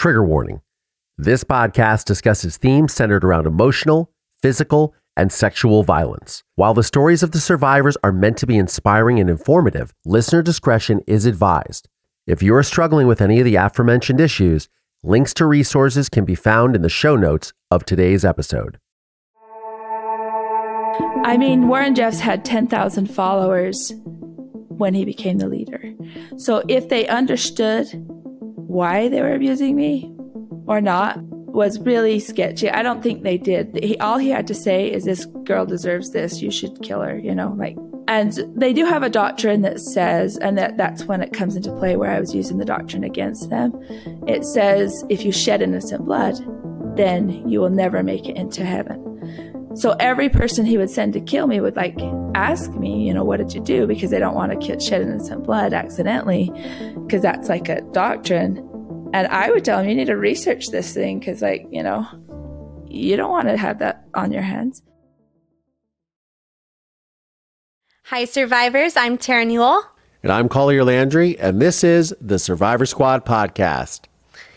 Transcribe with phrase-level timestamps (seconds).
[0.00, 0.62] Trigger warning
[1.18, 6.42] this podcast discusses themes centered around emotional, physical, and sexual violence.
[6.54, 11.02] While the stories of the survivors are meant to be inspiring and informative, listener discretion
[11.06, 11.86] is advised.
[12.26, 14.70] If you are struggling with any of the aforementioned issues,
[15.02, 18.78] links to resources can be found in the show notes of today's episode.
[21.26, 23.92] I mean, Warren Jeffs had 10,000 followers
[24.68, 25.92] when he became the leader.
[26.38, 27.86] So if they understood
[28.70, 30.12] why they were abusing me
[30.66, 31.18] or not
[31.52, 32.70] was really sketchy.
[32.70, 33.78] I don't think they did.
[33.82, 36.40] He, all he had to say is, This girl deserves this.
[36.40, 37.76] You should kill her, you know, like.
[38.06, 41.72] And they do have a doctrine that says, and that, that's when it comes into
[41.76, 43.72] play where I was using the doctrine against them.
[44.26, 46.34] It says, if you shed innocent blood,
[46.96, 49.10] then you will never make it into heaven.
[49.76, 51.96] So every person he would send to kill me would like
[52.34, 53.86] ask me, you know, what did you do?
[53.86, 56.50] Because they don't want to shed innocent blood accidentally,
[57.06, 58.58] because that's like a doctrine.
[59.14, 62.04] And I would tell him, you need to research this thing, because like, you know,
[62.88, 64.82] you don't want to have that on your hands.
[68.06, 68.96] Hi, survivors.
[68.96, 69.84] I'm Tara Newell.
[70.24, 74.06] And I'm Collier Landry, and this is the Survivor Squad podcast.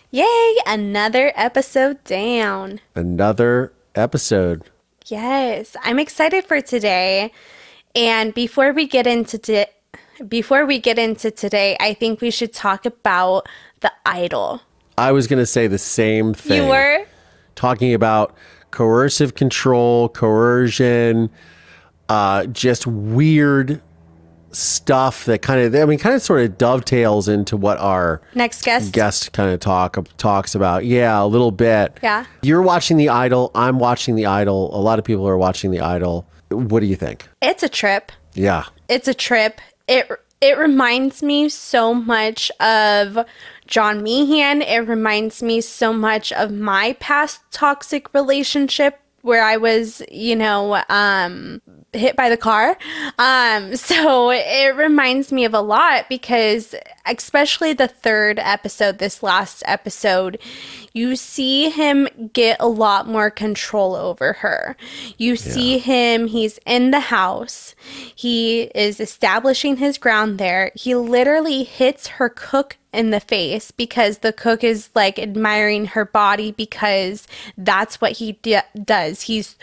[0.09, 2.79] Yay, another episode down.
[2.95, 4.71] Another episode.
[5.05, 7.31] Yes, I'm excited for today.
[7.95, 9.67] And before we get into di-
[10.27, 13.47] before we get into today, I think we should talk about
[13.81, 14.61] the idol.
[14.97, 16.63] I was going to say the same thing.
[16.63, 17.05] You were
[17.55, 18.35] talking about
[18.71, 21.29] coercive control, coercion,
[22.09, 23.81] uh, just weird
[24.53, 28.63] stuff that kind of I mean kind of sort of dovetails into what our next
[28.63, 30.85] guest guest kind of talk talks about.
[30.85, 31.99] Yeah, a little bit.
[32.01, 32.25] Yeah.
[32.41, 34.75] You're watching The Idol, I'm watching The Idol.
[34.77, 36.27] A lot of people are watching The Idol.
[36.49, 37.27] What do you think?
[37.41, 38.11] It's a trip.
[38.33, 38.65] Yeah.
[38.89, 39.59] It's a trip.
[39.87, 40.09] It
[40.41, 43.25] it reminds me so much of
[43.65, 44.61] John Meehan.
[44.61, 50.83] It reminds me so much of my past toxic relationship where I was, you know,
[50.89, 51.61] um,
[51.93, 52.77] hit by the car.
[53.17, 56.75] Um, so it reminds me of a lot because,
[57.05, 60.39] especially the third episode, this last episode,
[60.93, 64.77] you see him get a lot more control over her.
[65.17, 67.73] You see him, he's in the house,
[68.15, 70.71] he is establishing his ground there.
[70.75, 76.05] He literally hits her cook in the face because the cook is like admiring her
[76.05, 79.23] body because that's what he d- does.
[79.23, 79.57] He's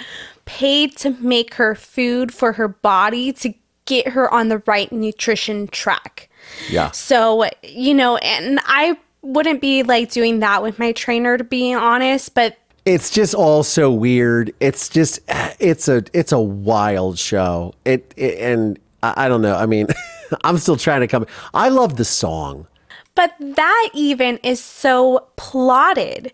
[0.50, 5.68] paid to make her food for her body to get her on the right nutrition
[5.68, 6.28] track.
[6.68, 6.90] Yeah.
[6.90, 11.72] So, you know, and I wouldn't be like doing that with my trainer to be
[11.72, 14.52] honest, but it's just all so weird.
[14.58, 15.20] It's just
[15.60, 17.72] it's a it's a wild show.
[17.84, 19.54] It, it and I, I don't know.
[19.54, 19.86] I mean,
[20.44, 21.26] I'm still trying to come.
[21.54, 22.66] I love the song.
[23.14, 26.32] But that even is so plotted.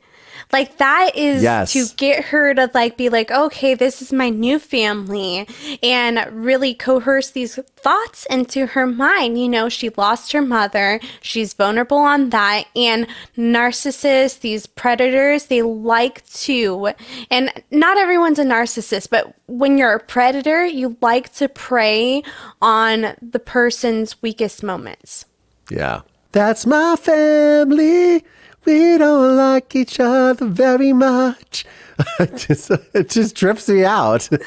[0.52, 1.72] Like that is Yes.
[1.72, 5.48] to get her to like be like, okay, this is my new family
[5.82, 9.40] and really coerce these thoughts into her mind.
[9.40, 11.00] You know, she lost her mother.
[11.20, 12.64] She's vulnerable on that.
[12.76, 16.92] And narcissists, these predators, they like to,
[17.30, 22.22] and not everyone's a narcissist, but when you're a predator, you like to prey
[22.62, 25.24] on the person's weakest moments.
[25.70, 26.02] Yeah.
[26.32, 28.22] That's my family.
[28.66, 31.64] We don't like each other very much.
[32.18, 34.28] it just it just trips me out.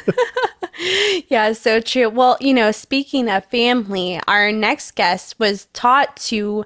[1.28, 2.10] Yeah, so true.
[2.10, 6.66] Well, you know, speaking of family, our next guest was taught to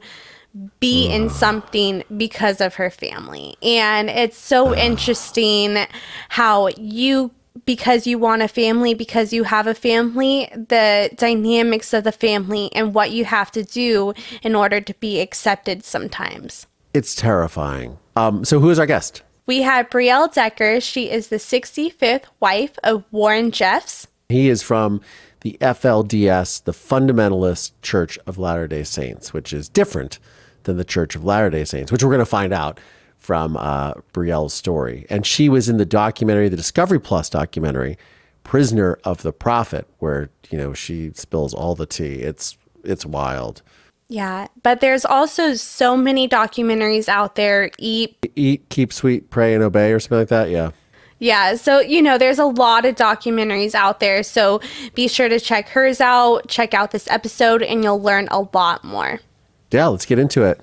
[0.80, 3.56] be in something because of her family.
[3.64, 5.88] And it's so interesting
[6.30, 7.32] how you
[7.66, 12.70] because you want a family, because you have a family, the dynamics of the family
[12.74, 16.68] and what you have to do in order to be accepted sometimes.
[16.94, 17.98] It's terrifying.
[18.16, 19.24] Um, so who is our guest?
[19.46, 20.80] We have Briell Decker.
[20.80, 24.08] She is the 65th wife of Warren Jeffs.
[24.30, 25.02] He is from
[25.42, 30.20] the FLDS, the Fundamentalist Church of Latter day Saints, which is different
[30.64, 32.80] than the Church of Latter day Saints, which we're going to find out
[33.18, 35.06] from uh, Briell's story.
[35.10, 37.98] And she was in the documentary, the Discovery Plus documentary,
[38.44, 42.16] Prisoner of the Prophet, where, you know, she spills all the tea.
[42.16, 43.62] It's, it's wild.
[44.14, 47.72] Yeah, but there's also so many documentaries out there.
[47.80, 50.52] Eat, Eat, keep sweet, pray, and obey, or something like that.
[50.52, 50.70] Yeah.
[51.18, 51.56] yeah.
[51.56, 54.22] So you know, there's a lot of documentaries out there.
[54.22, 54.62] So
[54.94, 56.48] be sure to check hers out.
[56.48, 59.20] Check out this episode, and you'll learn a lot more.
[59.72, 60.62] Yeah, let's get into it.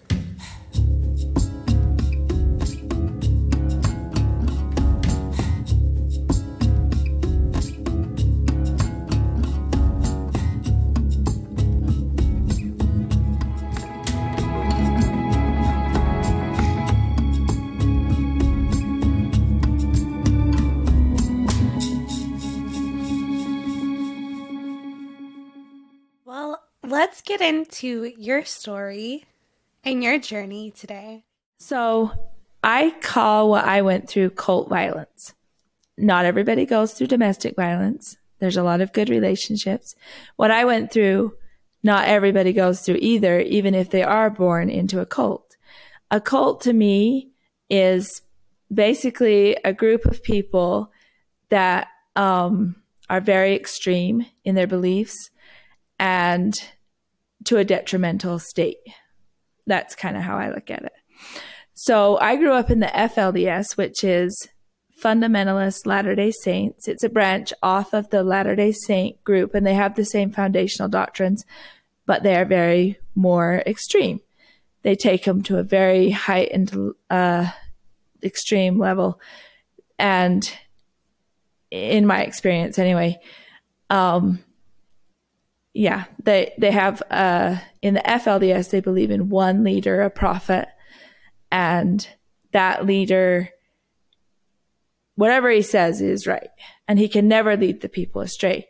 [27.31, 29.25] Get into your story
[29.85, 31.23] and your journey today.
[31.59, 32.11] So,
[32.65, 35.33] I call what I went through cult violence.
[35.97, 38.17] Not everybody goes through domestic violence.
[38.41, 39.95] There's a lot of good relationships.
[40.35, 41.35] What I went through,
[41.85, 45.57] not everybody goes through either, even if they are born into a cult.
[46.11, 47.31] A cult to me
[47.69, 48.23] is
[48.75, 50.91] basically a group of people
[51.49, 51.87] that
[52.17, 52.75] um,
[53.09, 55.31] are very extreme in their beliefs
[56.01, 56.61] and
[57.45, 58.79] to a detrimental state.
[59.67, 60.93] That's kind of how I look at it.
[61.75, 64.49] So I grew up in the FLDS, which is
[65.01, 66.87] Fundamentalist Latter day Saints.
[66.87, 70.31] It's a branch off of the Latter day Saint group, and they have the same
[70.31, 71.45] foundational doctrines,
[72.07, 74.21] but they are very more extreme.
[74.83, 77.51] They take them to a very heightened, uh,
[78.23, 79.21] extreme level.
[79.99, 80.51] And
[81.71, 83.21] in my experience, anyway,
[83.89, 84.43] um,
[85.81, 90.69] yeah, they they have uh, in the FLDS they believe in one leader, a prophet,
[91.51, 92.07] and
[92.53, 93.49] that leader,
[95.15, 96.51] whatever he says is right,
[96.87, 98.69] and he can never lead the people astray,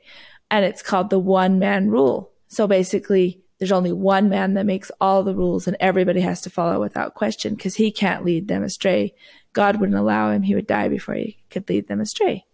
[0.52, 2.30] and it's called the one man rule.
[2.46, 6.50] So basically, there's only one man that makes all the rules, and everybody has to
[6.50, 9.14] follow without question because he can't lead them astray.
[9.52, 12.44] God wouldn't allow him; he would die before he could lead them astray.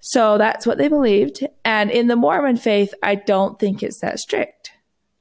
[0.00, 1.46] So that's what they believed.
[1.64, 4.72] And in the Mormon faith, I don't think it's that strict.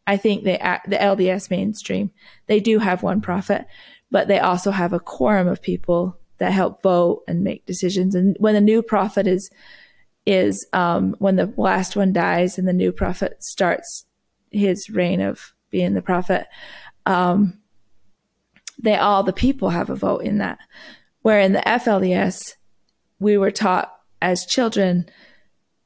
[0.08, 2.12] I think they, the LDS mainstream,
[2.48, 3.66] they do have one prophet,
[4.10, 8.16] but they also have a quorum of people that help vote and make decisions.
[8.16, 9.52] And when the new prophet is,
[10.26, 14.06] is, um, when the last one dies and the new prophet starts
[14.50, 16.48] his reign of being the prophet,
[17.06, 17.60] um,
[18.82, 20.58] they all, the people have a vote in that.
[21.22, 22.56] Where in the FLDS,
[23.20, 25.10] we were taught as children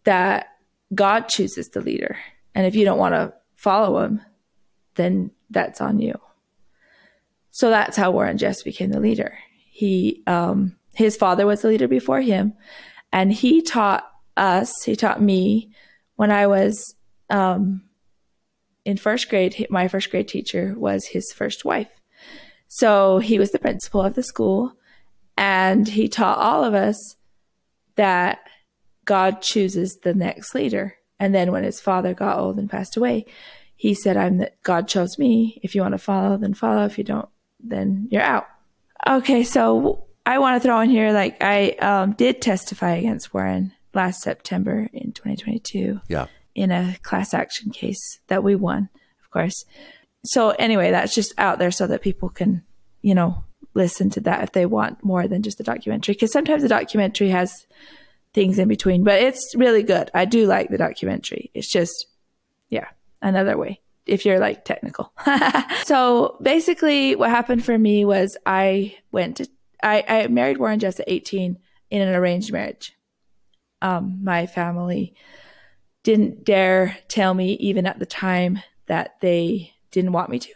[0.03, 0.47] that
[0.93, 2.17] God chooses the leader.
[2.55, 4.21] And if you don't want to follow him,
[4.95, 6.19] then that's on you.
[7.51, 9.37] So that's how Warren Jeffs became the leader.
[9.71, 12.53] He, um, his father was the leader before him,
[13.11, 15.71] and he taught us, he taught me
[16.15, 16.95] when I was
[17.29, 17.83] um,
[18.85, 19.67] in first grade.
[19.69, 21.89] My first grade teacher was his first wife.
[22.67, 24.73] So he was the principal of the school,
[25.37, 27.15] and he taught all of us
[27.95, 28.39] that
[29.05, 30.95] God chooses the next leader.
[31.19, 33.25] And then when his father got old and passed away,
[33.75, 35.59] he said, I'm that God chose me.
[35.63, 36.85] If you want to follow, then follow.
[36.85, 37.29] If you don't,
[37.59, 38.47] then you're out.
[39.07, 39.43] Okay.
[39.43, 44.21] So I want to throw in here, like I um, did testify against Warren last
[44.21, 46.01] September in 2022.
[46.07, 46.27] Yeah.
[46.55, 48.89] In a class action case that we won,
[49.23, 49.65] of course.
[50.25, 52.63] So anyway, that's just out there so that people can,
[53.01, 53.43] you know,
[53.73, 56.13] listen to that if they want more than just the documentary.
[56.13, 57.65] Because sometimes the documentary has
[58.33, 60.09] things in between, but it's really good.
[60.13, 61.51] I do like the documentary.
[61.53, 62.07] It's just,
[62.69, 62.87] yeah,
[63.21, 65.13] another way if you're like technical.
[65.85, 69.47] so basically, what happened for me was I went to,
[69.81, 71.57] I, I married Warren Jeffs at 18
[71.89, 72.93] in an arranged marriage.
[73.81, 75.15] Um, my family
[76.03, 80.53] didn't dare tell me, even at the time, that they didn't want me to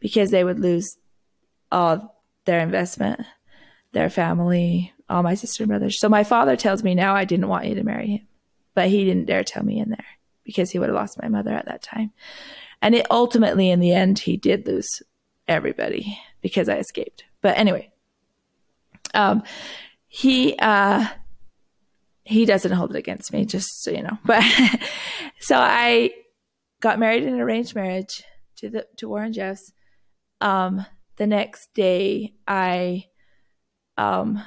[0.00, 0.96] because they would lose
[1.72, 2.13] all
[2.44, 3.20] their investment,
[3.92, 5.98] their family, all my sister and brothers.
[5.98, 8.26] So my father tells me now I didn't want you to marry him,
[8.74, 10.06] but he didn't dare tell me in there
[10.44, 12.12] because he would have lost my mother at that time.
[12.82, 15.02] And it ultimately, in the end, he did lose
[15.48, 17.24] everybody because I escaped.
[17.40, 17.90] But anyway,
[19.14, 19.42] um,
[20.06, 21.06] he, uh,
[22.24, 24.18] he doesn't hold it against me, just so you know.
[24.24, 24.44] But
[25.40, 26.12] so I
[26.80, 28.22] got married in an arranged marriage
[28.56, 29.72] to the to Warren Jeffs.
[30.40, 30.84] Um,
[31.16, 33.06] the next day I
[33.96, 34.42] um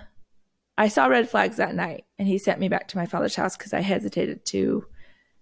[0.77, 3.57] I saw red flags that night and he sent me back to my father's house
[3.57, 4.85] because I hesitated to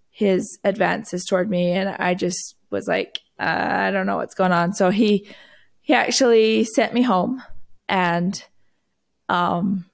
[0.09, 4.53] his advances toward me and I just was like uh, I don't know what's going
[4.53, 4.73] on.
[4.73, 5.27] So he
[5.81, 7.43] he actually sent me home
[7.89, 8.41] and
[9.29, 9.85] um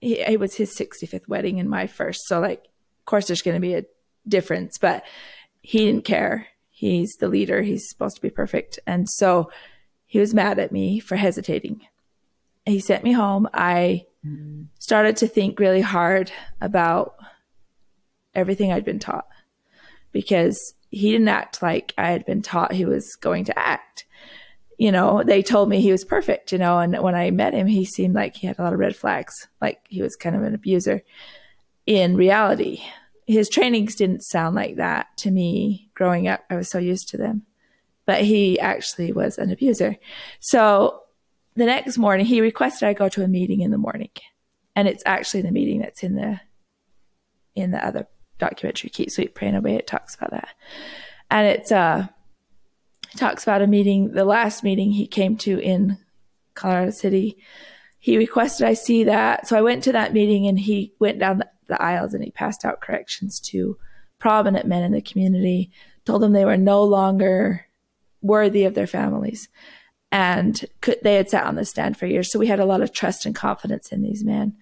[0.00, 3.54] he, it was his 65th wedding and my first so like of course there's going
[3.54, 3.84] to be a
[4.28, 5.04] difference but
[5.62, 6.48] he didn't care.
[6.70, 7.62] He's the leader.
[7.62, 8.78] He's supposed to be perfect.
[8.86, 9.50] And so
[10.12, 11.80] he was mad at me for hesitating.
[12.66, 13.48] He sent me home.
[13.54, 14.04] I
[14.78, 17.14] started to think really hard about
[18.34, 19.26] everything I'd been taught
[20.12, 24.04] because he didn't act like I had been taught he was going to act.
[24.76, 27.66] You know, they told me he was perfect, you know, and when I met him,
[27.66, 30.42] he seemed like he had a lot of red flags, like he was kind of
[30.42, 31.00] an abuser.
[31.86, 32.82] In reality,
[33.26, 36.44] his trainings didn't sound like that to me growing up.
[36.50, 37.46] I was so used to them
[38.20, 39.96] he actually was an abuser.
[40.40, 41.02] So
[41.56, 44.10] the next morning, he requested I go to a meeting in the morning,
[44.76, 46.40] and it's actually the meeting that's in the
[47.54, 48.06] in the other
[48.38, 49.76] documentary, Keep Sweet, Praying Away.
[49.76, 50.48] It talks about that.
[51.30, 52.06] And it's, uh,
[53.10, 55.98] he talks about a meeting, the last meeting he came to in
[56.54, 57.38] Colorado City.
[57.98, 59.46] He requested I see that.
[59.46, 62.30] So I went to that meeting and he went down the, the aisles and he
[62.30, 63.78] passed out corrections to
[64.18, 65.70] prominent men in the community,
[66.04, 67.66] told them they were no longer
[68.22, 69.48] worthy of their families.
[70.10, 72.30] And could, they had sat on the stand for years.
[72.30, 74.56] So we had a lot of trust and confidence in these men.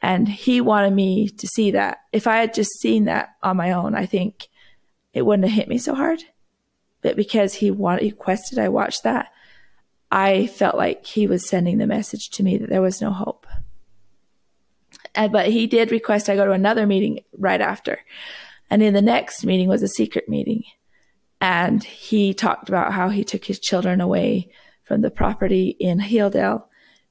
[0.00, 1.98] And he wanted me to see that.
[2.12, 4.48] If I had just seen that on my own, I think
[5.12, 6.22] it wouldn't have hit me so hard.
[7.02, 9.30] But because he wanted, he requested I watch that,
[10.10, 13.46] I felt like he was sending the message to me that there was no hope.
[15.14, 18.00] And, but he did request I go to another meeting right after.
[18.70, 20.64] And in the next meeting was a secret meeting.
[21.40, 24.50] And he talked about how he took his children away
[24.82, 26.64] from the property in Hildale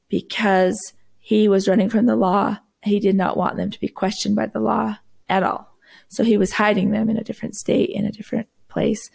[0.10, 2.57] because he was running from the law
[2.88, 4.98] he did not want them to be questioned by the law
[5.29, 5.75] at all.
[6.10, 9.10] So he was hiding them in a different state, in a different place.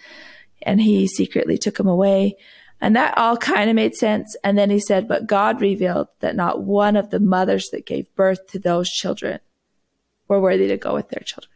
[0.62, 2.36] And he secretly took them away.
[2.80, 4.36] And that all kind of made sense.
[4.44, 8.14] And then he said, But God revealed that not one of the mothers that gave
[8.14, 9.40] birth to those children
[10.28, 11.51] were worthy to go with their children.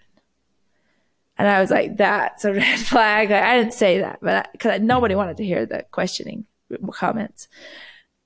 [1.38, 3.30] And I was like, That's a red flag.
[3.30, 5.18] I didn't say that, but because nobody mm-hmm.
[5.18, 6.46] wanted to hear the questioning
[6.92, 7.48] comments.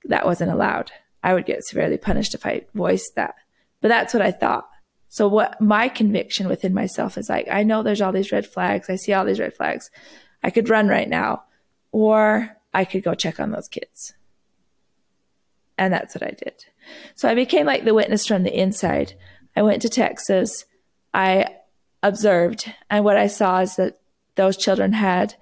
[0.05, 0.91] That wasn't allowed.
[1.23, 3.35] I would get severely punished if I voiced that.
[3.81, 4.67] But that's what I thought.
[5.09, 8.89] So what my conviction within myself is like, I know there's all these red flags.
[8.89, 9.91] I see all these red flags.
[10.41, 11.43] I could run right now
[11.91, 14.13] or I could go check on those kids.
[15.77, 16.65] And that's what I did.
[17.15, 19.13] So I became like the witness from the inside.
[19.55, 20.65] I went to Texas.
[21.13, 21.57] I
[22.03, 23.99] observed and what I saw is that
[24.35, 25.35] those children had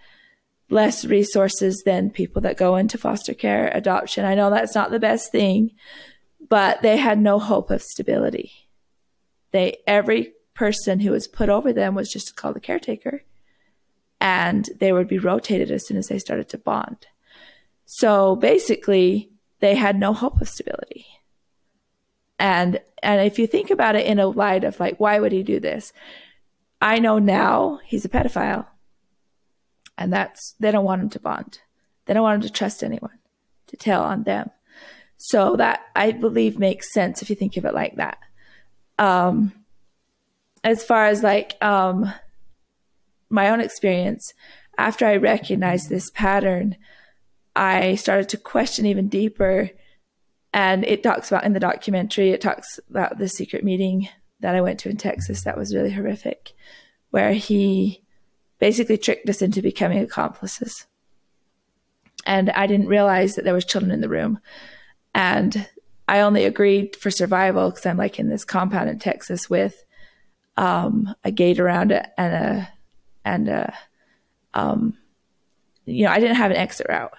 [0.70, 4.26] less resources than people that go into foster care adoption.
[4.26, 5.72] I know that's not the best thing,
[6.48, 8.52] but they had no hope of stability.
[9.52, 13.24] They every person who was put over them was just called a caretaker,
[14.20, 17.08] and they would be rotated as soon as they started to bond.
[17.86, 21.08] So basically, they had no hope of stability.
[22.38, 25.44] And and if you think about it in a light of like, why would he
[25.44, 25.92] do this?
[26.82, 28.66] I know now he's a pedophile,
[29.98, 31.60] and that's they don't want him to bond.
[32.06, 33.20] They don't want him to trust anyone
[33.68, 34.50] to tell on them.
[35.18, 38.18] So that I believe makes sense if you think of it like that.
[38.98, 39.54] Um,
[40.64, 42.12] as far as like um,
[43.30, 44.34] my own experience,
[44.78, 46.78] after I recognized this pattern,
[47.56, 49.72] I started to question even deeper.
[50.54, 54.10] And it talks about in the documentary, it talks about the secret meeting
[54.42, 56.54] that I went to in Texas that was really horrific,
[57.12, 58.04] where he
[58.60, 60.86] basically tricked us into becoming accomplices.
[62.26, 64.40] And I didn't realize that there was children in the room.
[65.16, 65.68] And
[66.08, 69.86] I only agreed for survival because I'm like in this compound in Texas with
[70.58, 72.70] um, a gate around it and a
[73.24, 73.74] and a
[74.54, 74.98] um,
[75.86, 77.14] you know I didn't have an exit route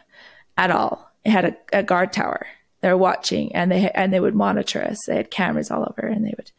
[0.56, 1.10] at all.
[1.24, 2.46] It had a, a guard tower.
[2.80, 4.98] They're watching and they and they would monitor us.
[5.06, 6.50] They had cameras all over and they would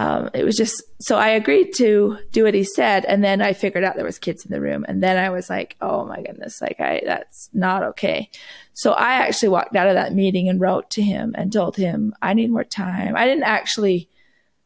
[0.00, 3.52] um, it was just so I agreed to do what he said, and then I
[3.52, 6.22] figured out there was kids in the room, and then I was like, "Oh my
[6.22, 8.30] goodness, like I that's not okay."
[8.72, 12.14] So I actually walked out of that meeting and wrote to him and told him
[12.22, 13.14] I need more time.
[13.14, 14.08] I didn't actually,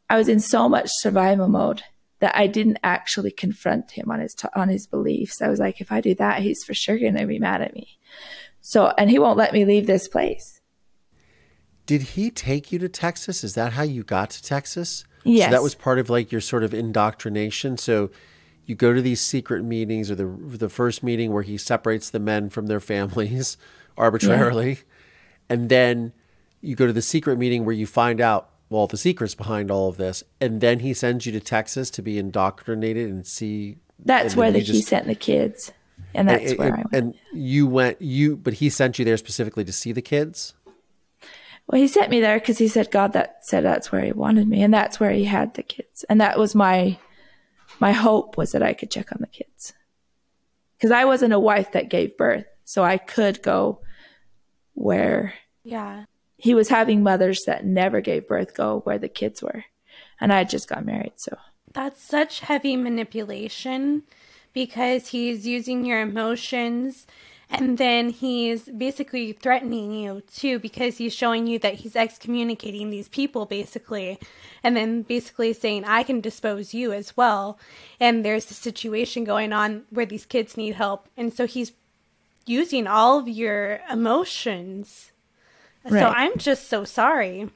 [0.09, 1.83] I was in so much survival mode
[2.19, 5.41] that I didn't actually confront him on his on his beliefs.
[5.41, 7.73] I was like, if I do that, he's for sure going to be mad at
[7.73, 7.99] me.
[8.61, 10.61] So, and he won't let me leave this place.
[11.85, 13.43] Did he take you to Texas?
[13.43, 15.03] Is that how you got to Texas?
[15.25, 15.47] Yes.
[15.47, 17.77] So that was part of like your sort of indoctrination.
[17.77, 18.11] So
[18.65, 22.19] you go to these secret meetings or the the first meeting where he separates the
[22.19, 23.57] men from their families
[23.97, 24.69] arbitrarily.
[24.69, 24.77] Yeah.
[25.49, 26.13] And then
[26.61, 29.89] you go to the secret meeting where you find out well the secrets behind all
[29.89, 34.33] of this and then he sends you to Texas to be indoctrinated and see That's
[34.33, 35.71] and where the, just, he sent the kids.
[36.13, 36.93] And that's and, where and, I went.
[36.93, 40.54] And you went you but he sent you there specifically to see the kids?
[41.67, 44.47] Well, he sent me there because he said God that said that's where he wanted
[44.47, 46.97] me, and that's where he had the kids, and that was my
[47.79, 49.73] my hope was that I could check on the kids.
[50.77, 53.81] Because I wasn't a wife that gave birth, so I could go
[54.73, 56.05] where yeah.
[56.37, 59.65] he was having mothers that never gave birth go where the kids were,
[60.19, 61.37] and I just got married, so.
[61.73, 64.03] That's such heavy manipulation
[64.53, 67.05] because he's using your emotions
[67.49, 73.07] and then he's basically threatening you too because he's showing you that he's excommunicating these
[73.07, 74.19] people basically.
[74.63, 77.59] And then basically saying, I can dispose you as well.
[77.99, 81.07] And there's a situation going on where these kids need help.
[81.15, 81.71] And so he's
[82.47, 85.11] using all of your emotions.
[85.83, 85.99] Right.
[85.99, 87.49] So I'm just so sorry.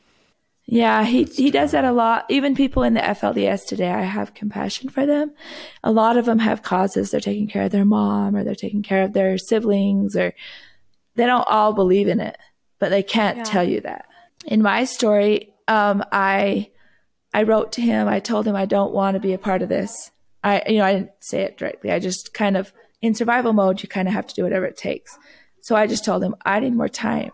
[0.71, 2.25] Yeah, he he does that a lot.
[2.29, 5.33] Even people in the FLDS today, I have compassion for them.
[5.83, 7.09] A lot of them have causes.
[7.09, 10.35] They're taking care of their mom or they're taking care of their siblings or
[11.15, 12.37] they don't all believe in it,
[12.77, 13.43] but they can't yeah.
[13.45, 14.05] tell you that.
[14.45, 16.69] In my story, um, I
[17.33, 18.07] I wrote to him.
[18.07, 20.11] I told him I don't want to be a part of this.
[20.43, 21.91] I you know, I didn't say it directly.
[21.91, 22.71] I just kind of
[23.01, 25.17] in survival mode, you kind of have to do whatever it takes.
[25.61, 27.31] So I just told him I need more time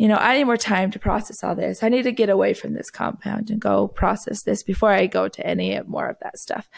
[0.00, 1.82] you know, I need more time to process all this.
[1.82, 5.28] I need to get away from this compound and go process this before I go
[5.28, 6.70] to any more of that stuff.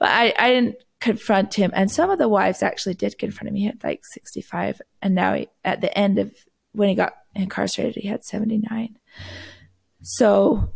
[0.00, 1.70] But I, I didn't confront him.
[1.72, 3.54] And some of the wives actually did confront him.
[3.54, 4.82] He had like 65.
[5.00, 6.34] And now he, at the end of
[6.72, 8.98] when he got incarcerated, he had 79.
[10.02, 10.68] So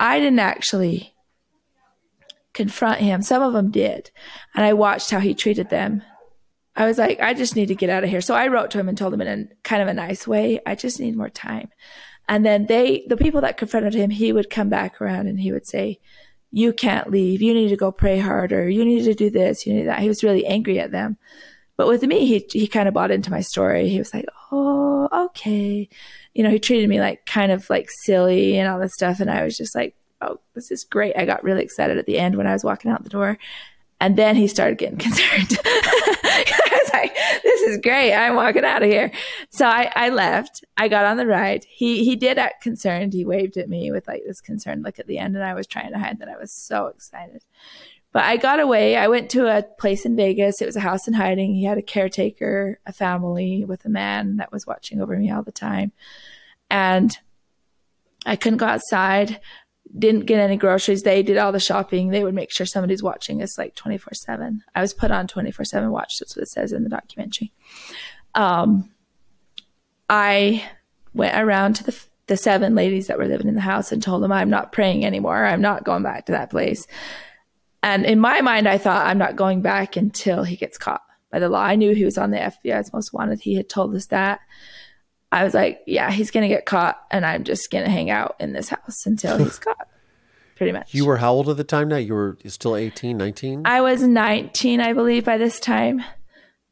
[0.00, 1.14] I didn't actually
[2.52, 3.22] confront him.
[3.22, 4.10] Some of them did.
[4.56, 6.02] And I watched how he treated them
[6.78, 8.20] I was like, I just need to get out of here.
[8.20, 10.60] So I wrote to him and told him in a kind of a nice way,
[10.64, 11.70] I just need more time.
[12.28, 15.50] And then they, the people that confronted him, he would come back around and he
[15.50, 15.98] would say,
[16.52, 17.42] you can't leave.
[17.42, 18.68] You need to go pray harder.
[18.68, 19.66] You need to do this.
[19.66, 19.98] You need that.
[19.98, 21.16] He was really angry at them.
[21.76, 23.88] But with me, he, he kind of bought into my story.
[23.88, 25.88] He was like, Oh, okay.
[26.32, 29.18] You know, he treated me like kind of like silly and all this stuff.
[29.18, 31.16] And I was just like, Oh, this is great.
[31.16, 33.36] I got really excited at the end when I was walking out the door.
[34.00, 35.58] And then he started getting concerned.
[35.64, 38.14] I was like, this is great.
[38.14, 39.10] I'm walking out of here.
[39.50, 40.64] So I, I left.
[40.76, 41.64] I got on the ride.
[41.68, 43.12] He he did act concerned.
[43.12, 45.66] He waved at me with like this concerned look at the end, and I was
[45.66, 47.44] trying to hide that I was so excited.
[48.12, 48.96] But I got away.
[48.96, 50.62] I went to a place in Vegas.
[50.62, 51.54] It was a house in hiding.
[51.54, 55.42] He had a caretaker, a family with a man that was watching over me all
[55.42, 55.92] the time.
[56.70, 57.16] And
[58.24, 59.40] I couldn't go outside
[59.96, 61.02] didn't get any groceries.
[61.02, 62.08] They did all the shopping.
[62.08, 64.62] They would make sure somebody's watching us like 24 7.
[64.74, 66.18] I was put on 24 7 watch.
[66.18, 67.52] That's what it says in the documentary.
[68.34, 68.90] Um,
[70.08, 70.68] I
[71.14, 74.22] went around to the, the seven ladies that were living in the house and told
[74.22, 75.44] them, I'm not praying anymore.
[75.44, 76.86] I'm not going back to that place.
[77.82, 81.38] And in my mind, I thought, I'm not going back until he gets caught by
[81.38, 81.62] the law.
[81.62, 83.40] I knew he was on the FBI's most wanted.
[83.40, 84.40] He had told us that.
[85.30, 88.10] I was like, yeah, he's going to get caught and I'm just going to hang
[88.10, 89.88] out in this house until he's caught.
[90.56, 90.92] Pretty much.
[90.92, 91.96] You were how old at the time now?
[91.96, 93.62] You were still 18, 19?
[93.64, 96.02] I was 19, I believe, by this time.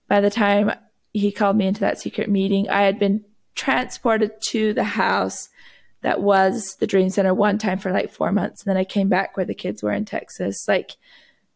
[0.09, 0.73] By the time
[1.13, 5.49] he called me into that secret meeting, I had been transported to the house
[6.03, 8.63] that was the Dream Center one time for like four months.
[8.63, 10.67] And then I came back where the kids were in Texas.
[10.69, 10.97] Like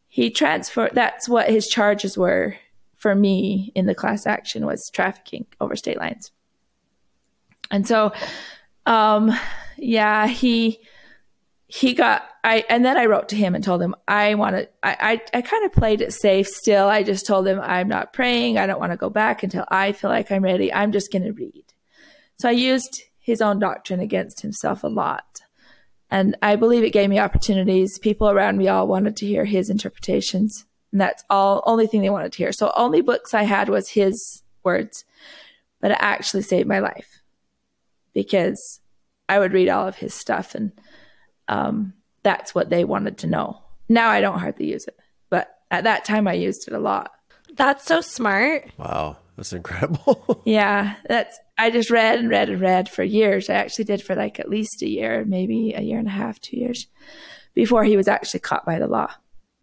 [0.08, 2.56] he transferred, that's what his charges were
[2.96, 6.32] for me in the class action was trafficking over state lines.
[7.70, 8.12] And so,
[8.86, 9.32] um,
[9.76, 10.80] yeah, he,
[11.66, 15.20] he got, I, and then I wrote to him and told him I wanted, I,
[15.32, 16.88] I, I kind of played it safe still.
[16.88, 18.58] I just told him I'm not praying.
[18.58, 20.72] I don't want to go back until I feel like I'm ready.
[20.72, 21.64] I'm just going to read.
[22.38, 25.24] So I used his own doctrine against himself a lot.
[26.10, 27.98] And I believe it gave me opportunities.
[28.00, 30.64] People around me all wanted to hear his interpretations.
[30.90, 32.52] And that's all, only thing they wanted to hear.
[32.52, 35.04] So only books I had was his words,
[35.80, 37.19] but it actually saved my life
[38.14, 38.80] because
[39.28, 40.72] I would read all of his stuff and
[41.48, 43.62] um, that's what they wanted to know.
[43.88, 44.96] Now I don't hardly use it,
[45.30, 47.12] but at that time I used it a lot.
[47.54, 48.70] That's so smart.
[48.78, 50.42] Wow, that's incredible.
[50.44, 53.50] yeah, that's I just read and read and read for years.
[53.50, 56.40] I actually did for like at least a year, maybe a year and a half,
[56.40, 56.86] two years
[57.54, 59.10] before he was actually caught by the law.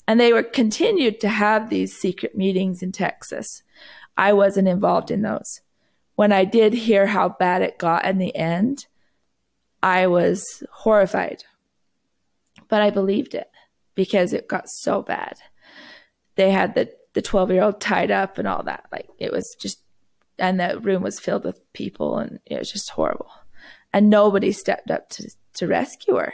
[0.07, 3.63] And they were continued to have these secret meetings in Texas.
[4.15, 5.61] I wasn't involved in those
[6.17, 8.87] when I did hear how bad it got in the end,
[9.83, 11.43] I was horrified.
[12.67, 13.51] But I believed it
[13.93, 15.37] because it got so bad.
[16.35, 18.85] They had the the 12 year old tied up and all that.
[18.91, 19.79] Like it was just,
[20.39, 23.29] and the room was filled with people and it was just horrible.
[23.93, 26.33] And nobody stepped up to, to rescue her.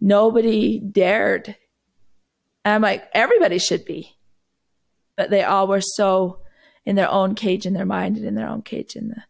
[0.00, 1.56] Nobody dared.
[2.64, 4.16] And I'm like, everybody should be.
[5.16, 6.40] But they all were so
[6.84, 9.22] in their own cage in their mind and in their own cage in the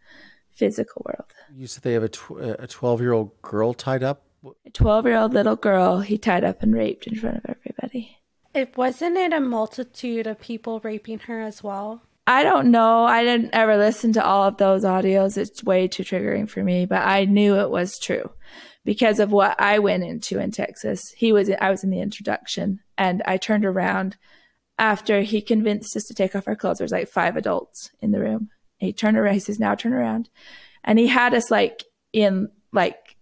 [0.52, 1.30] physical world.
[1.54, 4.22] You said they have a, tw- a 12 year old girl tied up?
[4.66, 8.18] A 12 year old little girl he tied up and raped in front of everybody.
[8.54, 12.02] It wasn't it a multitude of people raping her as well?
[12.26, 13.04] I don't know.
[13.04, 15.36] I didn't ever listen to all of those audios.
[15.36, 18.30] It's way too triggering for me, but I knew it was true
[18.84, 21.12] because of what I went into in Texas.
[21.16, 24.16] He was I was in the introduction and I turned around
[24.80, 28.10] after he convinced us to take off our clothes, there was like five adults in
[28.10, 28.48] the room.
[28.78, 30.30] He turned around, he says, now turn around.
[30.82, 33.16] And he had us like in like,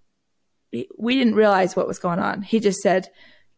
[0.97, 2.42] we didn't realize what was going on.
[2.42, 3.09] He just said,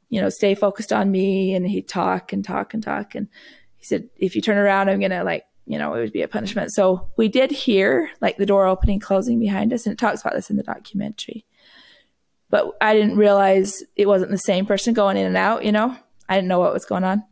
[0.09, 1.55] you know, stay focused on me.
[1.55, 3.15] And he'd talk and talk and talk.
[3.15, 3.29] And
[3.77, 6.29] he said, if you turn around, I'm to like, you know, it would be a
[6.29, 6.73] punishment.
[6.73, 9.85] So we did hear like the door opening, closing behind us.
[9.85, 11.45] And it talks about this in the documentary.
[12.51, 15.97] but I didn't realize it wasn't the same person going in and out, you know?
[16.29, 17.25] I didn't know what was going on.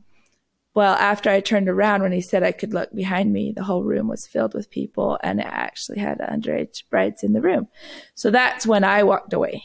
[0.79, 3.83] Well, after I turned around, when he said I could look behind me, the whole
[3.83, 7.67] room was filled with people and it actually had underage brides in the room.
[8.15, 9.65] So that's when I walked away.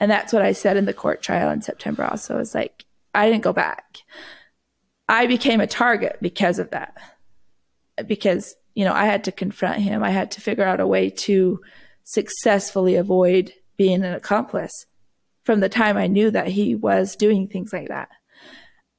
[0.00, 2.40] And that's what I said in the court trial in September also.
[2.40, 3.98] It's like, I didn't go back.
[5.08, 6.96] I became a target because of that.
[8.04, 10.02] Because, you know, I had to confront him.
[10.02, 11.60] I had to figure out a way to
[12.02, 14.86] successfully avoid being an accomplice
[15.44, 18.08] from the time I knew that he was doing things like that.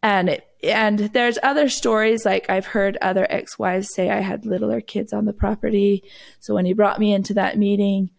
[0.02, 4.82] And it, and there's other stories like I've heard other ex-wives say I had littler
[4.82, 6.04] kids on the property.
[6.39, 8.10] So when he brought me into that meeting,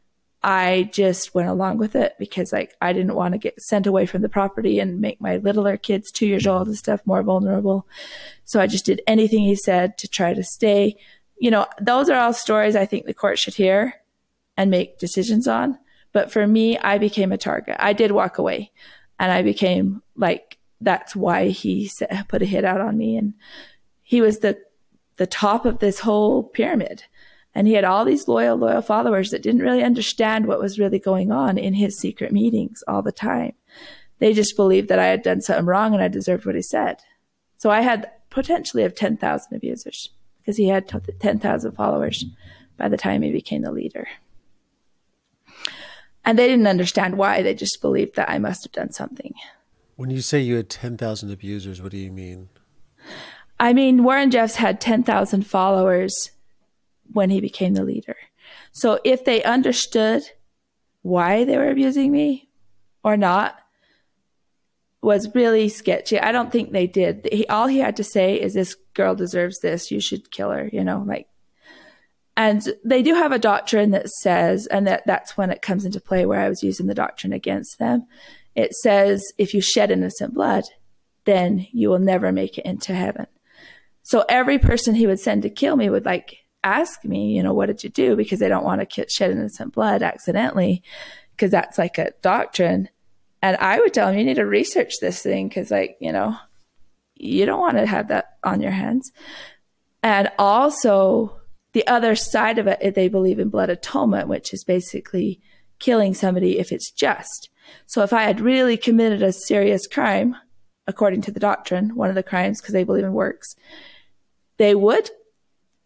[0.42, 4.06] I just went along with it because like I didn't want to get sent away
[4.06, 7.86] from the property and make my littler kids 2 years old and stuff more vulnerable.
[8.44, 10.96] So I just did anything he said to try to stay.
[11.38, 13.94] You know, those are all stories I think the court should hear
[14.56, 15.78] and make decisions on.
[16.12, 17.76] But for me, I became a target.
[17.78, 18.70] I did walk away
[19.18, 21.90] and I became like, that's why he
[22.28, 23.16] put a hit out on me.
[23.16, 23.34] And
[24.02, 24.58] he was the,
[25.16, 27.04] the top of this whole pyramid.
[27.54, 30.98] And he had all these loyal, loyal followers that didn't really understand what was really
[30.98, 33.54] going on in his secret meetings all the time.
[34.18, 36.98] They just believed that I had done something wrong and I deserved what he said.
[37.56, 42.24] So I had potentially of 10,000 abusers because he had 10,000 followers
[42.76, 44.06] by the time he became the leader.
[46.24, 47.42] And they didn't understand why.
[47.42, 49.32] They just believed that I must have done something.
[49.96, 52.48] When you say you had 10,000 abusers, what do you mean?
[53.58, 56.30] I mean, Warren Jeffs had 10,000 followers
[57.12, 58.16] when he became the leader.
[58.72, 60.22] So if they understood
[61.02, 62.50] why they were abusing me
[63.02, 63.58] or not,
[65.02, 66.18] was really sketchy.
[66.18, 67.28] I don't think they did.
[67.30, 69.90] He, all he had to say is, "This girl deserves this.
[69.90, 71.28] You should kill her." You know, like
[72.36, 76.00] and they do have a doctrine that says, and that that's when it comes into
[76.00, 78.06] play where I was using the doctrine against them.
[78.56, 80.64] It says, if you shed innocent blood,
[81.26, 83.26] then you will never make it into heaven.
[84.02, 87.52] So every person he would send to kill me would like ask me, you know,
[87.52, 88.16] what did you do?
[88.16, 90.82] Because they don't want to shed innocent blood accidentally,
[91.32, 92.88] because that's like a doctrine.
[93.42, 96.36] And I would tell them, you need to research this thing because, like, you know,
[97.14, 99.12] you don't want to have that on your hands.
[100.02, 101.40] And also,
[101.72, 105.40] the other side of it, they believe in blood atonement, which is basically
[105.78, 107.50] killing somebody if it's just.
[107.86, 110.36] So if I had really committed a serious crime,
[110.86, 113.56] according to the doctrine, one of the crimes, because they believe in works,
[114.56, 115.10] they would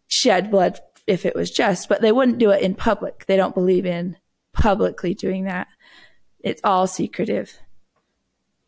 [0.09, 3.27] shed blood if it was just, but they wouldn't do it in public.
[3.27, 4.17] They don't believe in
[4.53, 5.69] publicly doing that.
[6.41, 7.59] It's all secretive.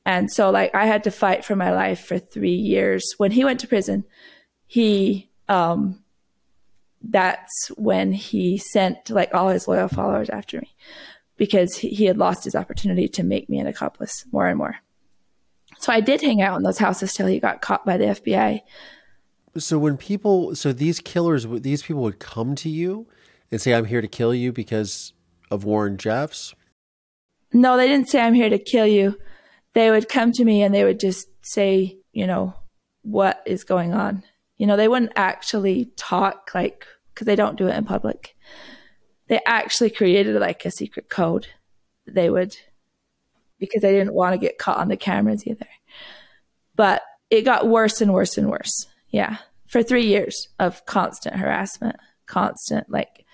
[0.05, 3.15] And so, like, I had to fight for my life for three years.
[3.19, 4.05] When he went to prison,
[4.67, 6.03] he um,
[7.03, 10.75] that's when he sent like all his loyal followers after me
[11.37, 14.77] because he, had lost his opportunity to make me an accomplice more and more.
[15.79, 18.61] So I did hang out in those houses till he got caught by the FBI.
[19.59, 23.07] So when people, so these killers, these people would come to you
[23.51, 25.13] and say, "I'm here to kill you because
[25.51, 26.55] of Warren Jeffs."
[27.53, 29.19] No, they didn't say, "I'm here to kill you."
[29.75, 32.55] They would come to me and they would just say, you know,
[33.03, 34.23] what is going on
[34.63, 38.37] you know, they wouldn't actually talk like, because they don't do it in public.
[39.33, 41.47] They actually created like a secret code
[42.07, 42.55] they would,
[43.59, 45.69] because they didn't want to get caught on the cameras either.
[46.77, 48.89] But it got worse and worse and worse.
[49.09, 49.39] Yeah.
[49.69, 53.25] For three years of constant harassment, constant like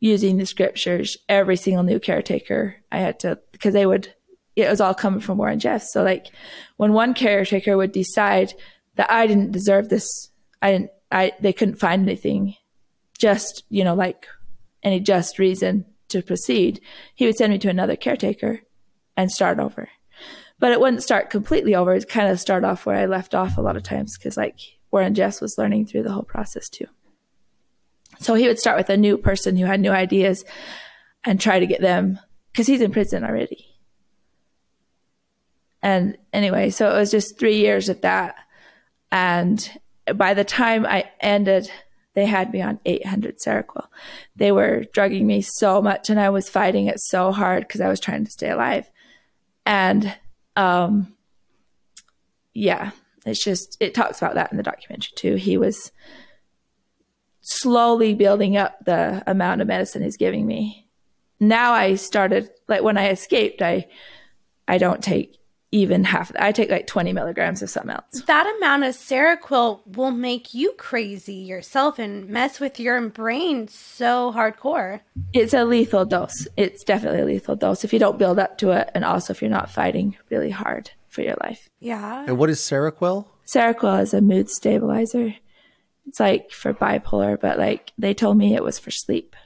[0.00, 4.12] using the scriptures, every single new caretaker I had to, because they would,
[4.56, 5.92] it was all coming from Warren Jeffs.
[5.92, 6.26] So like
[6.78, 8.54] when one caretaker would decide
[8.96, 12.56] that I didn't deserve this I didn't, I, they couldn't find anything
[13.16, 14.26] just, you know, like
[14.88, 16.80] any just reason to proceed.
[17.14, 18.62] He would send me to another caretaker
[19.16, 19.88] and start over.
[20.58, 21.92] But it wouldn't start completely over.
[21.92, 24.58] It'd kind of start off where I left off a lot of times because like
[24.90, 26.86] Warren Jeffs was learning through the whole process too.
[28.20, 30.44] So he would start with a new person who had new ideas
[31.24, 32.18] and try to get them
[32.50, 33.66] because he's in prison already.
[35.82, 38.34] And anyway, so it was just three years of that.
[39.12, 39.70] And
[40.14, 41.70] by the time I ended,
[42.18, 43.86] they had me on 800 Seroquel.
[44.34, 47.88] They were drugging me so much, and I was fighting it so hard because I
[47.88, 48.90] was trying to stay alive.
[49.64, 50.16] And
[50.56, 51.14] um,
[52.54, 52.90] yeah,
[53.24, 55.36] it's just it talks about that in the documentary too.
[55.36, 55.92] He was
[57.40, 60.88] slowly building up the amount of medicine he's giving me.
[61.38, 63.86] Now I started like when I escaped, I
[64.66, 65.37] I don't take
[65.70, 66.32] even half.
[66.38, 68.22] I take like 20 milligrams of something else.
[68.26, 74.32] That amount of Seroquel will make you crazy yourself and mess with your brain so
[74.32, 75.00] hardcore.
[75.32, 76.48] It's a lethal dose.
[76.56, 79.42] It's definitely a lethal dose if you don't build up to it, and also if
[79.42, 81.68] you're not fighting really hard for your life.
[81.80, 82.24] Yeah.
[82.26, 83.26] And what is Seroquel?
[83.46, 85.34] Seroquel is a mood stabilizer.
[86.06, 89.36] It's like for bipolar, but like they told me it was for sleep.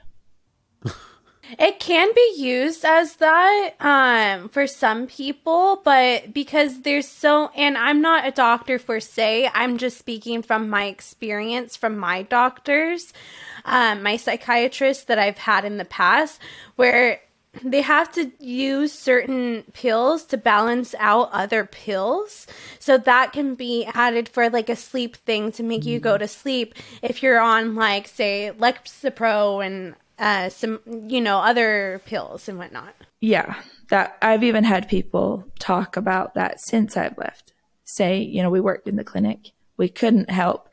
[1.59, 7.77] It can be used as that um, for some people, but because there's so, and
[7.77, 13.13] I'm not a doctor for say, I'm just speaking from my experience from my doctors,
[13.65, 16.39] um, my psychiatrists that I've had in the past,
[16.75, 17.21] where
[17.63, 22.47] they have to use certain pills to balance out other pills.
[22.79, 26.27] So that can be added for like a sleep thing to make you go to
[26.27, 32.57] sleep if you're on like say Lexapro and uh, some you know other pills and
[32.57, 32.95] whatnot.
[33.19, 33.55] Yeah,
[33.89, 37.51] that I've even had people talk about that since I've left.
[37.83, 40.69] Say, you know, we worked in the clinic, we couldn't help.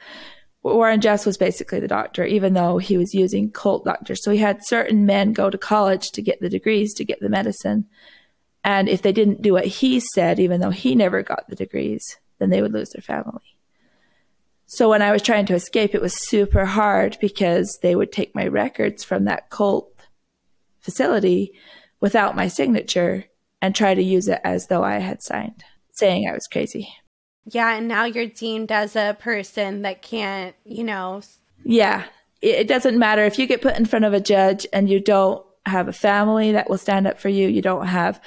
[0.62, 4.22] Warren Jeffs was basically the doctor, even though he was using cult doctors.
[4.22, 7.30] So he had certain men go to college to get the degrees to get the
[7.30, 7.86] medicine.
[8.62, 12.18] And if they didn't do what he said, even though he never got the degrees,
[12.38, 13.49] then they would lose their family.
[14.72, 18.36] So when I was trying to escape, it was super hard because they would take
[18.36, 19.92] my records from that cult
[20.78, 21.54] facility
[21.98, 23.24] without my signature
[23.60, 26.88] and try to use it as though I had signed, saying I was crazy.
[27.46, 31.22] Yeah, and now you're deemed as a person that can't, you know.
[31.64, 32.04] Yeah,
[32.40, 35.44] it doesn't matter if you get put in front of a judge and you don't
[35.66, 38.20] have a family that will stand up for you, you don't have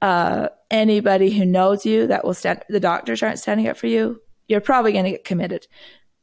[0.00, 4.18] uh, anybody who knows you that will stand, the doctors aren't standing up for you
[4.48, 5.66] you're probably going to get committed.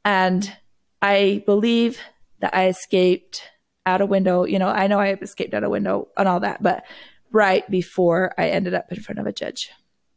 [0.03, 0.51] And
[1.01, 1.99] I believe
[2.39, 3.43] that I escaped
[3.85, 4.43] out a window.
[4.43, 6.83] You know, I know I escaped out a window and all that, but
[7.31, 9.69] right before I ended up in front of a judge.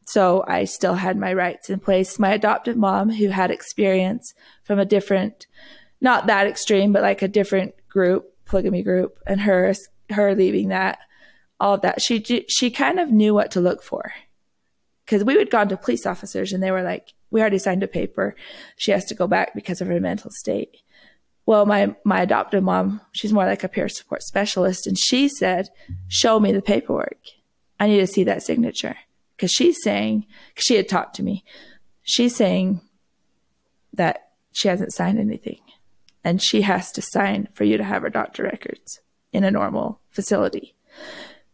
[0.06, 2.18] So I still had my rights in place.
[2.18, 4.32] My adoptive mom, who had experience
[4.64, 5.46] from a different,
[6.00, 9.74] not that extreme, but like a different group, polygamy group, and her,
[10.10, 10.98] her leaving that,
[11.60, 14.12] all of that, she, she kind of knew what to look for.
[15.06, 17.88] Cause we would gone to police officers and they were like, we already signed a
[17.88, 18.34] paper.
[18.76, 20.78] She has to go back because of her mental state.
[21.46, 24.86] Well, my, my adoptive mom, she's more like a peer support specialist.
[24.86, 25.68] And she said,
[26.08, 27.18] show me the paperwork.
[27.80, 28.96] I need to see that signature.
[29.38, 31.44] Cause she's saying, cause she had talked to me.
[32.02, 32.80] She's saying
[33.92, 35.60] that she hasn't signed anything
[36.24, 39.00] and she has to sign for you to have her doctor records
[39.32, 40.74] in a normal facility.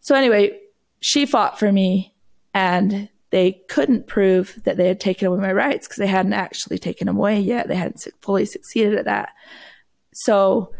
[0.01, 0.59] So anyway,
[1.01, 2.15] she fought for me
[2.53, 6.79] and they couldn't prove that they had taken away my rights because they hadn't actually
[6.79, 7.67] taken them away yet.
[7.67, 9.31] They hadn't fully succeeded at that.
[10.13, 10.73] So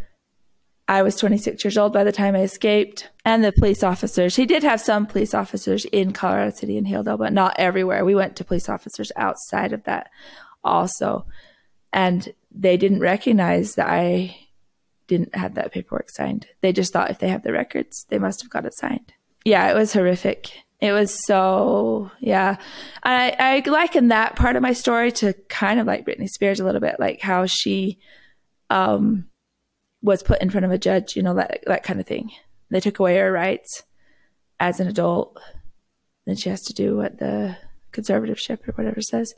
[0.87, 3.11] I was 26 years old by the time I escaped.
[3.25, 7.19] And the police officers, he did have some police officers in Colorado City and Hildale,
[7.19, 8.05] but not everywhere.
[8.05, 10.09] We went to police officers outside of that
[10.63, 11.27] also.
[11.93, 14.37] And they didn't recognize that I
[15.09, 16.47] didn't have that paperwork signed.
[16.61, 19.13] They just thought if they have the records, they must have got it signed.
[19.45, 20.64] Yeah, it was horrific.
[20.85, 22.59] It was so yeah.
[23.03, 26.65] I I liken that part of my story to kind of like Britney Spears a
[26.65, 27.99] little bit, like how she
[28.69, 29.25] um
[30.03, 32.33] was put in front of a judge, you know, that that kind of thing.
[32.69, 33.85] They took away her rights
[34.61, 35.41] as an adult.
[36.27, 37.57] Then she has to do what the
[37.93, 39.33] conservatorship or whatever says.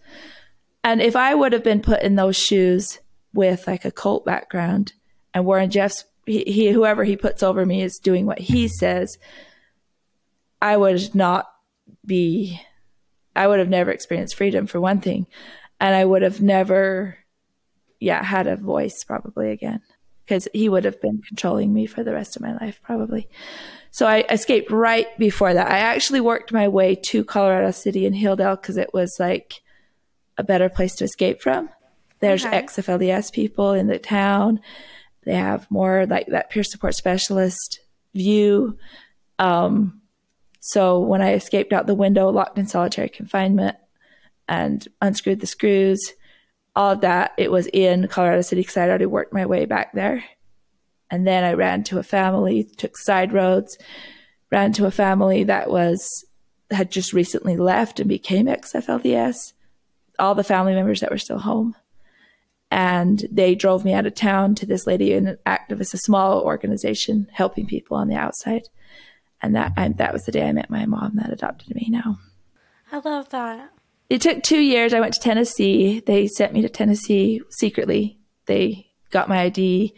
[0.83, 2.99] And if I would have been put in those shoes
[3.33, 4.95] with like a cult background
[5.33, 9.17] and Warren Jeffs, he, he whoever he puts over me is doing what he says,
[10.61, 11.47] I would not
[12.05, 12.61] be,
[13.35, 15.27] I would have never experienced freedom for one thing.
[15.81, 17.19] And I would have never,
[18.01, 19.83] yeah, had a voice probably again
[20.25, 23.29] because he would have been controlling me for the rest of my life probably.
[23.91, 25.71] So I escaped right before that.
[25.71, 29.63] I actually worked my way to Colorado City and Hildale because it was like
[30.37, 31.71] a better place to escape from.
[32.21, 32.57] There's okay.
[32.57, 34.61] ex-FLDS people in the town.
[35.25, 37.81] They have more like that peer support specialist
[38.15, 38.79] view.
[39.39, 40.01] Um,
[40.67, 43.77] so when I escaped out the window, locked in solitary confinement,
[44.49, 46.13] and unscrewed the screws,
[46.75, 49.93] all of that, it was in Colorado City because I'd already worked my way back
[49.93, 50.25] there.
[51.09, 53.79] And then I ran to a family, took side roads,
[54.51, 56.25] ran to a family that was
[56.73, 59.53] had just recently left and became ex-FLDS.
[60.19, 61.77] All the family members that were still home.
[62.73, 66.43] And they drove me out of town to this lady in an activist, a small
[66.43, 68.63] organization helping people on the outside
[69.47, 71.87] and that I, that was the day I met my mom that adopted me.
[71.89, 72.19] Now,
[72.91, 73.71] I love that.
[74.11, 74.93] It took two years.
[74.93, 76.01] I went to Tennessee.
[76.05, 78.19] They sent me to Tennessee secretly.
[78.47, 79.95] They got my ID.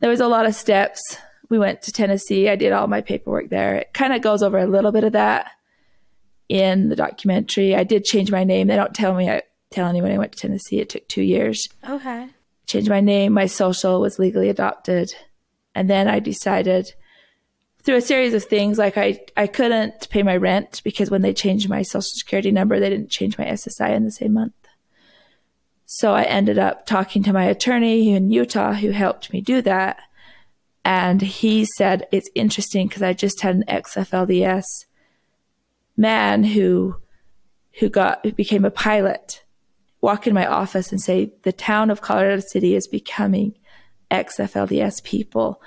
[0.00, 1.18] There was a lot of steps.
[1.50, 2.48] We went to Tennessee.
[2.48, 3.76] I did all my paperwork there.
[3.76, 5.50] It kind of goes over a little bit of that
[6.48, 7.74] in the documentary.
[7.74, 8.66] I did change my name.
[8.66, 10.80] They don't tell me I tell anyone I went to Tennessee.
[10.80, 11.68] It took two years.
[11.86, 12.28] Okay.
[12.66, 13.34] Changed my name.
[13.34, 15.14] My social was legally adopted.
[15.74, 16.94] And then I decided
[17.82, 21.32] through a series of things, like I, I couldn't pay my rent because when they
[21.32, 24.54] changed my social security number, they didn't change my SSI in the same month.
[25.86, 29.98] So I ended up talking to my attorney in Utah who helped me do that.
[30.84, 34.64] And he said, it's interesting because I just had an ex-FLDS
[35.96, 36.96] man who,
[37.80, 39.42] who got, who became a pilot
[40.00, 43.54] walk in my office and say, the town of Colorado City is becoming
[44.10, 45.60] ex-FLDS people.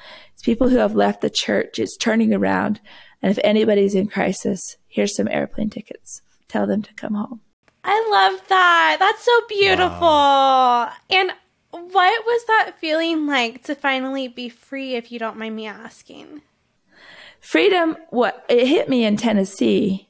[0.44, 1.80] It's people who have left the church.
[1.80, 2.82] It's turning around.
[3.22, 6.22] And if anybody's in crisis, here's some airplane tickets.
[6.50, 7.40] Tell them to come home.
[7.86, 8.98] I love that.
[9.00, 10.02] That's so beautiful.
[10.02, 10.92] Wow.
[11.10, 11.32] And
[11.72, 16.42] what was that feeling like to finally be free, if you don't mind me asking?
[17.40, 20.10] Freedom, what it hit me in Tennessee.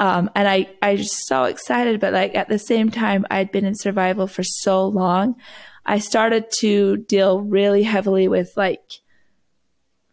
[0.00, 3.64] Um, and I, I was so excited, but like at the same time, I'd been
[3.64, 5.36] in survival for so long.
[5.84, 8.82] I started to deal really heavily with like,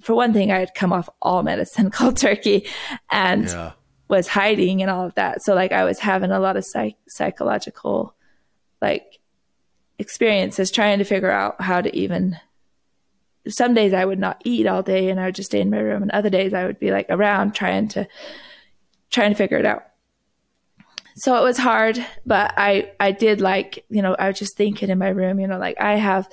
[0.03, 2.67] for one thing, I had come off all medicine cold turkey
[3.09, 3.71] and yeah.
[4.07, 5.41] was hiding and all of that.
[5.43, 8.15] So like I was having a lot of psych- psychological
[8.81, 9.19] like
[9.97, 12.37] experiences trying to figure out how to even
[13.47, 15.79] some days I would not eat all day and I would just stay in my
[15.79, 18.07] room and other days I would be like around trying to
[19.09, 19.83] trying to figure it out
[21.15, 24.89] so it was hard, but I, I did like, you know, I was just thinking
[24.89, 26.27] in my room, you know, like I have,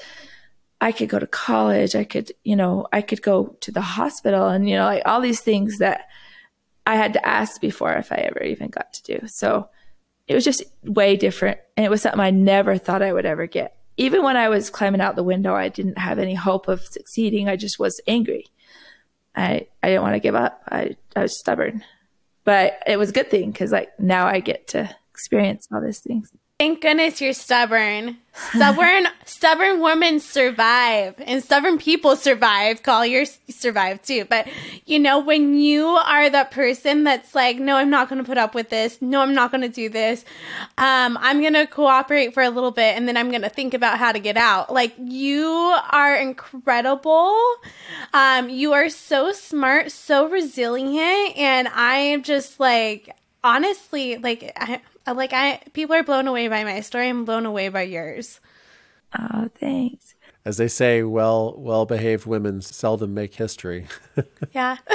[0.80, 1.94] I could go to college.
[1.94, 5.20] I could, you know, I could go to the hospital and, you know, like all
[5.20, 6.08] these things that
[6.86, 9.26] I had to ask before if I ever even got to do.
[9.26, 9.68] So
[10.26, 11.58] it was just way different.
[11.76, 13.76] And it was something I never thought I would ever get.
[13.96, 17.48] Even when I was climbing out the window, I didn't have any hope of succeeding.
[17.48, 18.46] I just was angry.
[19.36, 20.62] I, I didn't want to give up.
[20.70, 21.84] I, I was stubborn
[22.44, 26.00] but it was a good thing because like now I get to experience all these
[26.00, 26.32] things.
[26.60, 28.18] Thank goodness you're stubborn.
[28.34, 32.82] Stubborn, stubborn women survive, and stubborn people survive.
[32.82, 34.26] Collier survive too.
[34.26, 34.46] But
[34.84, 38.36] you know, when you are that person that's like, no, I'm not going to put
[38.36, 39.00] up with this.
[39.00, 40.26] No, I'm not going to do this.
[40.76, 43.72] Um, I'm going to cooperate for a little bit, and then I'm going to think
[43.72, 44.70] about how to get out.
[44.70, 47.38] Like you are incredible.
[48.12, 54.82] Um, you are so smart, so resilient, and I am just like honestly like I,
[55.06, 57.08] like I people are blown away by my story.
[57.08, 58.40] I'm blown away by yours.
[59.18, 60.14] Oh, thanks.
[60.44, 63.86] As they say, well well behaved women seldom make history.
[64.52, 64.76] yeah.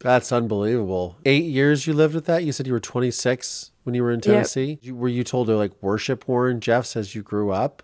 [0.00, 1.18] That's unbelievable.
[1.26, 2.42] Eight years you lived with that?
[2.42, 4.78] You said you were 26 when you were in Tennessee.
[4.80, 4.94] Yep.
[4.94, 7.82] Were you told to like worship Warren Jeffs as you grew up?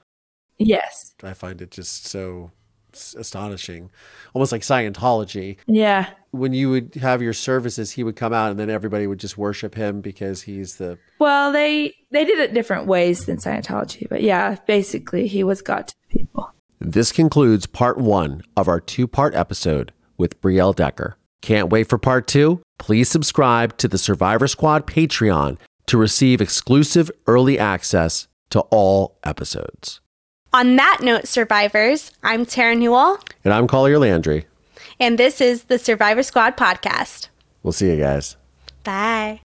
[0.58, 1.14] Yes.
[1.22, 2.52] I find it just so
[3.16, 3.90] astonishing,
[4.32, 5.58] almost like Scientology.
[5.66, 6.08] Yeah.
[6.36, 9.38] When you would have your services, he would come out, and then everybody would just
[9.38, 10.98] worship him because he's the.
[11.18, 15.88] Well, they they did it different ways than Scientology, but yeah, basically, he was God
[15.88, 16.52] to people.
[16.80, 21.16] This concludes part one of our two part episode with Briell Decker.
[21.42, 22.60] Can't wait for part two?
[22.78, 30.00] Please subscribe to the Survivor Squad Patreon to receive exclusive early access to all episodes.
[30.52, 33.18] On that note, survivors, I'm Tara Newell.
[33.44, 34.46] And I'm Collier Landry.
[34.98, 37.28] And this is the Survivor Squad podcast.
[37.62, 38.36] We'll see you guys.
[38.84, 39.40] Bye.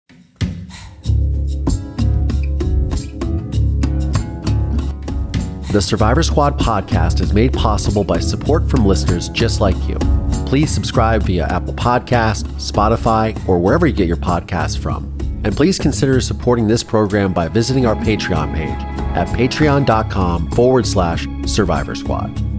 [5.71, 9.97] The Survivor Squad podcast is made possible by support from listeners just like you.
[10.45, 15.05] Please subscribe via Apple Podcast, Spotify, or wherever you get your podcasts from.
[15.45, 18.81] And please consider supporting this program by visiting our Patreon page
[19.15, 22.50] at patreon.com forward slash survivor squad.